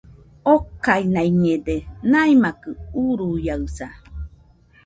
[0.53, 1.75] okainaiñede,
[2.11, 2.71] naimakɨ
[3.05, 3.87] uruiaɨsa